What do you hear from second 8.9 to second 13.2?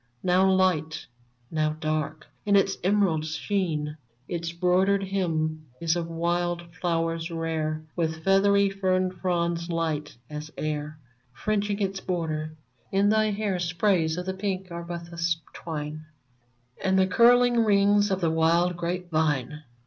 fronds light as air Fringing its borders. In